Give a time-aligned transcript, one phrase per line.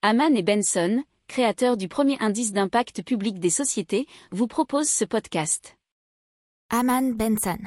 [0.00, 5.76] Haman et Benson, créateurs du premier indice d'impact public des sociétés, vous proposent ce podcast.
[6.70, 7.58] Haman Benson.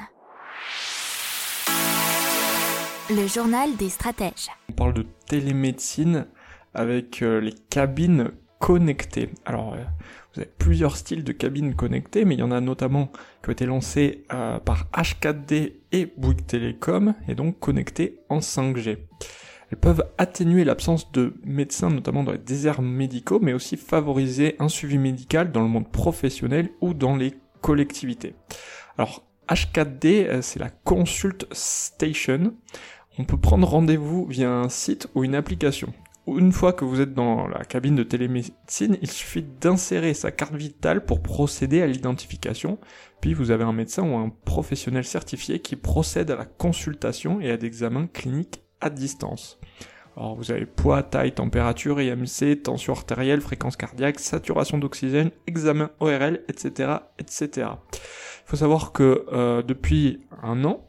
[3.10, 4.48] Le journal des stratèges.
[4.70, 6.26] On parle de télémédecine
[6.72, 9.28] avec euh, les cabines connectées.
[9.44, 9.84] Alors, euh,
[10.32, 13.12] vous avez plusieurs styles de cabines connectées, mais il y en a notamment
[13.42, 18.96] qui ont été lancés euh, par H4D et Bouygues Telecom, et donc connectées en 5G.
[19.72, 24.68] Elles peuvent atténuer l'absence de médecins, notamment dans les déserts médicaux, mais aussi favoriser un
[24.68, 28.34] suivi médical dans le monde professionnel ou dans les collectivités.
[28.98, 32.52] Alors, H4D, c'est la Consult Station.
[33.18, 35.94] On peut prendre rendez-vous via un site ou une application.
[36.26, 40.54] Une fois que vous êtes dans la cabine de télémédecine, il suffit d'insérer sa carte
[40.54, 42.78] vitale pour procéder à l'identification,
[43.22, 47.50] puis vous avez un médecin ou un professionnel certifié qui procède à la consultation et
[47.50, 49.58] à l'examen clinique à distance.
[50.16, 56.42] Alors vous avez poids, taille, température, IMC, tension artérielle, fréquence cardiaque, saturation d'oxygène, examen ORL,
[56.48, 57.68] etc., etc.
[57.94, 60.86] Il faut savoir que euh, depuis un an,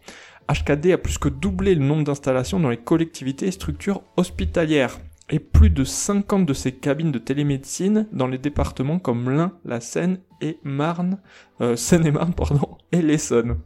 [0.49, 5.39] HKD a plus que doublé le nombre d'installations dans les collectivités et structures hospitalières et
[5.39, 10.19] plus de 50 de ces cabines de télémédecine dans les départements comme l'Ain, la Seine
[10.41, 11.19] et Marne,
[11.61, 13.59] euh, Seine-et-Marne pardon, et l'Essonne.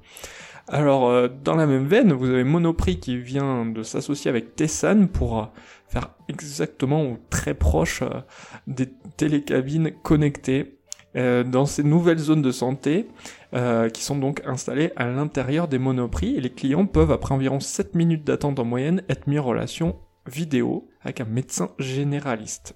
[0.70, 5.08] Alors, euh, dans la même veine, vous avez Monoprix qui vient de s'associer avec Tessan
[5.08, 5.46] pour euh,
[5.88, 8.20] faire exactement ou très proche euh,
[8.68, 10.74] des télécabines connectées
[11.16, 13.08] dans ces nouvelles zones de santé
[13.52, 17.96] qui sont donc installées à l'intérieur des Monoprix et les clients peuvent, après environ 7
[17.96, 19.96] minutes d'attente en moyenne, être mis en relation
[20.28, 22.76] vidéo avec un médecin généraliste.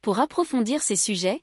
[0.00, 1.42] Pour approfondir ces sujets,